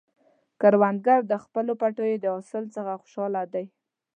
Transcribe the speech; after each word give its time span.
کروندګر 0.61 1.19
د 1.31 1.33
خپلو 1.43 1.71
پټیو 1.81 2.21
د 2.23 2.25
حاصل 2.35 2.63
څخه 2.75 2.91
خوشحال 3.01 3.33
دی 3.53 3.65